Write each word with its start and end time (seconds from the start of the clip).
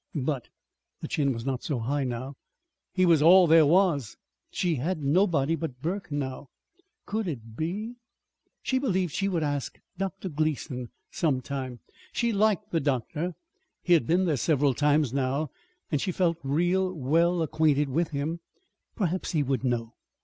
But 0.15 0.47
the 1.01 1.07
chin 1.07 1.31
was 1.31 1.45
not 1.45 1.61
so 1.61 1.77
high, 1.77 2.03
now 2.05 2.33
he 2.91 3.05
was 3.05 3.21
all 3.21 3.45
there 3.45 3.67
was. 3.67 4.17
She 4.49 4.77
had 4.77 5.03
nobody 5.03 5.53
but 5.55 5.79
Burke 5.79 6.11
now. 6.11 6.47
Could 7.05 7.27
it 7.27 7.55
be 7.55 7.97
She 8.63 8.79
believed 8.79 9.13
she 9.13 9.29
would 9.29 9.43
ask 9.43 9.77
Dr. 9.99 10.27
Gleason 10.27 10.89
some 11.11 11.39
time. 11.39 11.81
She 12.11 12.33
liked 12.33 12.71
the 12.71 12.79
doctor. 12.79 13.35
He 13.83 13.93
had 13.93 14.07
been 14.07 14.25
there 14.25 14.37
several 14.37 14.73
times 14.73 15.13
now, 15.13 15.51
and 15.91 16.01
she 16.01 16.11
felt 16.11 16.39
real 16.41 16.91
well 16.91 17.43
acquainted 17.43 17.89
with 17.89 18.07
him. 18.09 18.39
Perhaps 18.95 19.33
he 19.33 19.43
would 19.43 19.63
know. 19.63 19.93